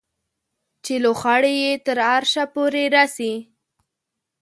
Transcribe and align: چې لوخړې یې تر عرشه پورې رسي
چې 0.83 0.93
لوخړې 1.03 1.53
یې 1.63 1.71
تر 1.85 1.97
عرشه 2.13 2.43
پورې 2.53 2.83
رسي 2.95 3.33